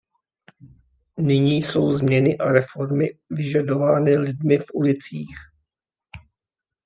Nyní 1.19 1.63
jsou 1.63 1.91
změny 1.91 2.37
a 2.37 2.51
reformy 2.51 3.09
vyžadovány 3.29 4.17
lidmi 4.17 4.57
v 4.57 4.65
ulicích. 4.73 5.37